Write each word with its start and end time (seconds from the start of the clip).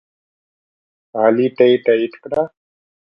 علي 1.21 1.47
ته 1.55 1.63
یې 1.69 1.77
تایید 1.85 2.13
کړه. 2.23 2.41